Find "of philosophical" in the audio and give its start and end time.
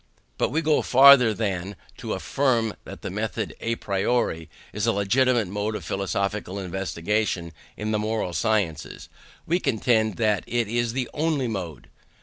5.75-6.57